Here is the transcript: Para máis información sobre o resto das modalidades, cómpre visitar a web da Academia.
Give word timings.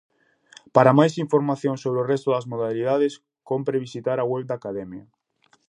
Para 0.75 0.95
máis 0.99 1.13
información 1.25 1.75
sobre 1.83 1.99
o 2.03 2.07
resto 2.11 2.29
das 2.35 2.49
modalidades, 2.53 3.13
cómpre 3.49 3.83
visitar 3.87 4.17
a 4.19 4.27
web 4.31 4.43
da 4.47 4.55
Academia. 4.59 5.05